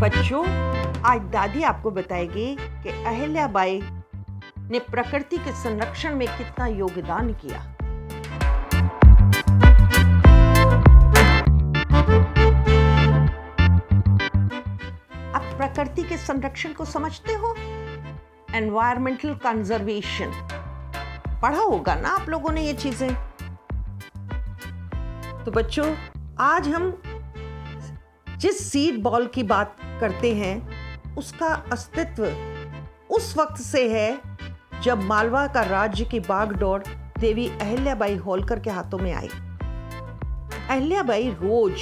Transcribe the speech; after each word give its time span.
बच्चों, 0.00 0.46
आज 1.02 1.20
दादी 1.20 1.62
आपको 1.62 1.90
बताएगी 1.90 2.56
कि 2.56 2.88
अहिल्याबाई 2.88 3.80
ने 4.70 4.78
प्रकृति 4.78 5.36
के 5.36 5.52
संरक्षण 5.52 6.14
में 6.16 6.28
कितना 6.28 6.66
योगदान 6.66 7.32
किया। 7.32 7.60
आप 15.34 15.42
प्रकृति 15.56 16.02
के 16.02 16.16
संरक्षण 16.16 16.72
को 16.72 16.84
समझते 16.84 17.32
हो? 17.32 17.54
एनवायरमेंटल 18.54 19.34
कंजर्वेशन 19.34 20.32
पढ़ा 21.42 21.58
होगा 21.58 21.94
ना 21.94 22.08
आप 22.08 22.28
लोगों 22.28 22.52
ने 22.52 22.66
ये 22.66 22.74
चीज़ें? 22.74 23.14
तो 25.44 25.50
बच्चों, 25.50 25.94
आज 26.38 26.68
हम 26.68 27.02
जिस 28.38 28.58
सीड 28.70 29.02
बॉल 29.02 29.26
की 29.26 29.42
बात 29.44 29.76
करते 30.00 30.34
हैं, 30.34 31.16
उसका 31.16 31.52
अस्तित्व 31.72 32.24
उस 33.10 33.36
वक्त 33.36 33.62
से 33.62 33.88
है 33.90 34.20
जब 34.82 35.02
मालवा 35.02 35.46
का 35.46 35.62
राज्य 35.62 36.04
की 36.04 36.20
बागडोर 36.20 36.84
देवी 37.18 37.48
अहिल्याबाई 37.50 38.16
होलकर 38.16 38.60
के 38.60 38.70
हाथों 38.70 38.98
में 38.98 39.12
आई। 39.12 39.28
अहिल्याबाई 40.68 41.30
रोज 41.32 41.80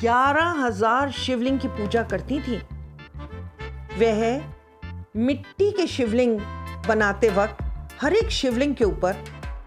ग्यारह 0.00 0.64
हज़ार 0.64 1.10
शिवलिंग 1.12 1.58
की 1.60 1.68
पूजा 1.68 2.02
करती 2.02 2.40
थी। 2.40 2.56
वह 3.98 4.20
मिट्टी 5.16 5.70
के 5.70 5.86
शिवलिंग 5.86 6.40
बनाते 6.88 7.28
वक्त 7.28 7.62
हर 8.00 8.14
एक 8.14 8.30
शिवलिंग 8.30 8.74
के 8.74 8.84
ऊपर 8.84 9.24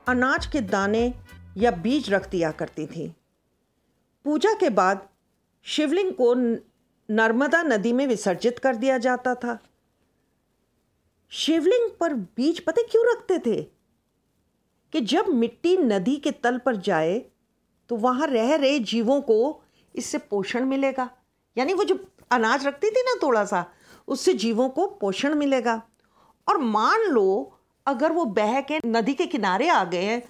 अनाज 0.07 0.45
के 0.45 0.61
दाने 0.61 1.13
या 1.57 1.71
बीज 1.77 2.11
रख 2.13 2.29
दिया 2.29 2.51
करती 2.51 2.85
थी। 2.85 3.07
पूजा 4.25 4.53
के 4.53 4.69
बाद 4.71 5.07
शिवलिंग 5.65 6.11
को 6.11 6.33
नर्मदा 7.09 7.61
नदी 7.63 7.91
में 7.93 8.05
विसर्जित 8.07 8.59
कर 8.59 8.75
दिया 8.75 8.97
जाता 8.97 9.35
था। 9.35 9.57
शिवलिंग 11.31 11.89
पर 11.99 12.13
बीज 12.13 12.59
पते 12.59 12.83
क्यों 12.83 13.05
रखते 13.11 13.37
थे? 13.39 13.61
कि 14.93 15.01
जब 15.01 15.27
मिट्टी 15.27 15.75
नदी 15.77 16.15
के 16.15 16.31
तल 16.33 16.57
पर 16.57 16.75
जाए 16.75 17.19
तो 17.89 17.95
वहाँ 17.95 18.27
रह 18.27 18.55
रहे 18.55 18.79
जीवों 18.79 19.21
को 19.21 19.61
इससे 19.95 20.17
पोषण 20.17 20.65
मिलेगा। 20.65 21.09
यानी 21.57 21.73
वो 21.73 21.83
जो 21.83 21.99
अनाज 22.31 22.65
रखती 22.67 22.89
थी 22.89 23.01
ना 23.01 23.15
थोड़ा 23.23 23.45
सा 23.45 23.65
उससे 24.07 24.33
जीवों 24.33 24.69
को 24.69 24.87
पोषण 24.87 25.35
मिलेगा। 25.35 25.81
और 26.47 26.57
मान 26.57 27.01
लो, 27.01 27.57
अगर 27.87 28.11
वो 28.11 28.25
बह 28.25 28.59
के 28.61 28.79
नदी 28.85 29.13
के 29.13 29.25
किनारे 29.25 29.67
आ 29.69 29.83
गए 29.83 30.03
हैं 30.03 30.21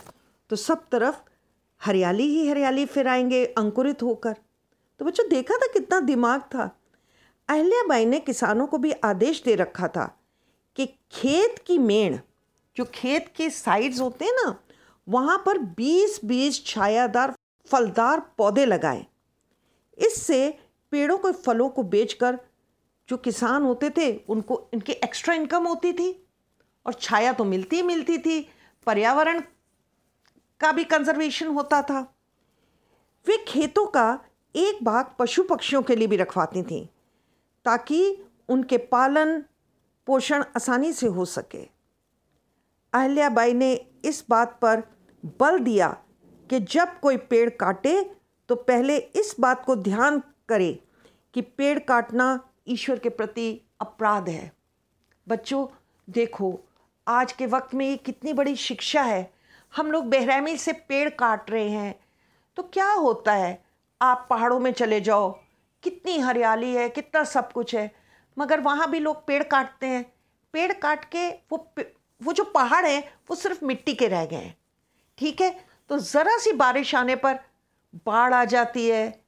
तो 0.49 0.55
सब 0.55 0.87
तरफ़ 0.91 1.15
हरियाली 1.81 2.23
ही 2.23 2.47
हरियाली 2.49 2.85
फिर 2.85 3.07
आएँगे 3.07 3.45
अंकुरित 3.45 4.03
होकर। 4.03 4.35
तो 5.01 5.05
बच्चों 5.05 5.29
देखा 5.29 5.57
था 5.57 5.67
कितना 5.67 5.99
दिमाग 5.99 6.41
था। 6.41 6.77
अहल्या 7.49 7.55
अहल्याबाई 7.55 8.05
ने 8.05 8.19
किसानों 8.19 8.67
को 8.67 8.77
भी 8.77 8.91
आदेश 8.91 9.43
दे 9.43 9.55
रखा 9.55 9.87
था 9.87 10.21
कि 10.75 10.85
खेत 11.11 11.63
की 11.67 11.77
मेण, 11.77 12.19
जो 12.75 12.85
खेत 12.85 13.33
के 13.35 13.49
साइड्स 13.49 14.01
होते 14.01 14.25
हैं 14.25 14.33
ना, 14.33 14.59
वहाँ 15.09 15.43
पर 15.45 15.57
20-20 15.57 16.65
छायादार 16.65 17.33
फलदार 17.65 18.19
पौधे 18.37 18.65
लगाए। 18.65 19.05
इससे 19.97 20.59
पेड़ों 20.91 21.17
के 21.17 21.31
फलों 21.31 21.69
को 21.69 21.83
बेचकर 21.83 22.39
जो 23.09 23.17
किसान 23.17 23.63
होते 23.63 23.89
थे, 23.89 24.17
उनको, 24.17 24.69
इनकी 24.73 24.91
एक्स्ट्रा 24.91 25.33
इनकम 25.33 25.67
होती 25.67 25.93
थी 25.93 26.27
और 26.85 26.93
छाया 26.93 27.33
तो 27.33 27.43
मिलती 27.43 27.75
ही 27.75 27.81
मिलती 27.81 28.17
थी। 28.17 28.49
पर्यावरण 28.85 29.41
का 30.59 30.71
भी 30.71 30.83
कंजर्वेशन 30.83 31.47
होता 31.47 31.81
था। 31.81 32.15
वे 33.27 33.45
खेतों 33.47 33.85
का 33.85 34.25
एक 34.55 34.83
भाग 34.83 35.13
पशु 35.19 35.43
पक्षियों 35.43 35.81
के 35.81 35.95
लिए 35.95 36.07
भी 36.07 36.17
रखवाती 36.17 36.63
थी, 36.63 36.89
ताकि 37.65 38.17
उनके 38.49 38.77
पालन, 38.77 39.39
पोषण 40.07 40.43
आसानी 40.55 40.91
से 40.93 41.07
हो 41.07 41.25
सके। 41.25 41.63
अहल्याबाई 42.93 43.53
ने 43.53 43.73
इस 44.05 44.23
बात 44.29 44.57
पर 44.61 44.83
बल 45.39 45.59
दिया 45.59 45.89
कि 46.49 46.59
जब 46.59 46.99
कोई 46.99 47.17
पेड़ 47.17 47.49
काटे 47.49 48.01
तो 48.49 48.55
पहले 48.55 48.97
इस 48.97 49.35
बात 49.39 49.63
को 49.65 49.75
ध्यान 49.75 50.21
करे 50.49 50.71
कि 51.33 51.41
पेड़ 51.41 51.77
काटना 51.79 52.39
ईश्वर 52.67 52.99
के 52.99 53.09
प्रति 53.09 53.61
अपराध 53.81 54.29
है। 54.29 54.51
बच्चों, 55.27 55.67
देखो, 56.07 56.59
आज 57.07 57.31
के 57.31 57.45
वक्त 57.45 57.73
में 57.75 57.85
ये 57.85 57.97
कितनी 57.97 58.33
बड़ी 58.33 58.55
शिक्षा 58.55 59.01
है। 59.01 59.33
हम 59.73 59.91
लोग 59.91 60.05
बेरहमी 60.05 60.57
से 60.57 60.73
पेड़ 60.73 61.09
काट 61.09 61.51
रहे 61.51 61.69
हैं 61.69 61.95
तो 62.57 62.63
क्या 62.63 62.91
होता 62.91 63.33
है? 63.33 63.63
आप 64.01 64.27
पहाड़ों 64.29 64.59
में 64.59 64.73
चले 64.73 65.01
जाओ। 65.01 65.39
कितनी 65.83 66.19
हरियाली 66.19 66.75
है, 66.75 66.89
कितना 66.89 67.23
सब 67.23 67.51
कुछ 67.51 67.75
है। 67.75 67.91
मगर 68.39 68.59
वहाँ 68.59 68.91
भी 68.91 68.99
लोग 68.99 69.27
पेड़ 69.27 69.43
काटते 69.43 69.87
हैं। 69.87 70.13
पेड़ 70.53 70.73
काट 70.73 71.05
के 71.05 71.29
वो 71.31 71.73
वो 72.23 72.33
जो 72.33 72.43
पहाड़ 72.43 72.85
है, 72.85 73.13
वो 73.29 73.35
सिर्फ़ 73.35 73.65
मिट्टी 73.65 73.93
के 73.93 74.07
रह 74.07 74.25
गए 74.25 74.35
हैं। 74.35 74.57
ठीक 75.17 75.41
है? 75.41 75.65
तो 75.89 75.99
ज़रा 75.99 76.37
सी 76.37 76.51
बारिश 76.51 76.95
आने 76.95 77.15
पर 77.15 77.39
बाढ़ 77.95 78.33
आ 78.33 78.45
जाती 78.45 78.87
है। 78.89 79.25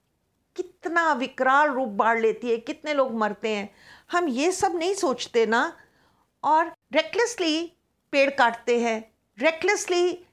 कितना 0.56 1.14
विकराल 1.14 1.70
रूप 1.70 1.90
बाढ़ 1.90 2.20
लेती 2.20 2.50
है, 2.52 2.58
कितने 2.58 2.94
लोग 2.94 3.14
मरते 3.14 3.50
हैं। 3.50 3.76
हम 4.12 4.28
ये 4.28 4.52
सब 4.52 4.76
नहीं 4.76 4.94
सोचते 4.94 5.46
ना। 5.46 5.78
और 6.44 6.66
रेकलेसली 6.94 7.74
पेड़ 8.12 8.30
काटते 8.30 8.80
हैं। 8.80 9.14
रेकलेसली 9.40 10.26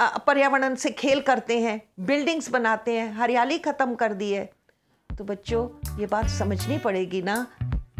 पर्यावरण 0.00 0.74
से 0.74 0.90
खेल 0.90 1.20
करते 1.20 1.58
हैं 1.60 1.80
बिल्डिंग्स 2.00 2.50
बनाते 2.50 2.92
हैं, 2.92 3.12
हरियाली 3.14 3.58
ख़त्म 3.58 3.94
कर 3.94 4.12
दी 4.12 4.30
है। 4.32 4.50
तो 5.10 5.24
बच्चों, 5.24 5.68
ये 6.00 6.06
बात 6.06 6.28
समझनी 6.28 6.78
पड़ेगी 6.78 7.22
ना 7.22 7.46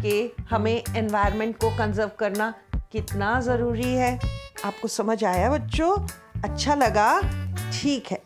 कि 0.01 0.31
हमें 0.49 0.83
एनवायरनमेंट 0.97 1.57
को 1.57 1.69
कंजर्व 1.69 2.11
करना 2.19 2.53
कितना 2.91 3.39
ज़रूरी 3.41 3.93
है। 3.93 4.19
आपको 4.65 4.87
समझ 4.87 5.23
आया 5.23 5.49
बच्चों? 5.49 5.97
अच्छा 6.43 6.75
लगा? 6.75 7.21
ठीक 7.73 8.07
है। 8.11 8.21